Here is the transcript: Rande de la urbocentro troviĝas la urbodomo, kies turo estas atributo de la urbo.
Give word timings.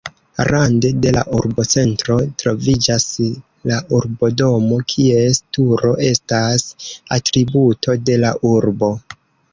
Rande 0.47 0.89
de 1.01 1.11
la 1.15 1.23
urbocentro 1.39 2.15
troviĝas 2.43 3.05
la 3.73 3.77
urbodomo, 3.99 4.81
kies 4.95 5.41
turo 5.59 5.93
estas 6.09 6.67
atributo 7.19 8.01
de 8.09 8.17
la 8.25 8.37
urbo. 8.55 8.91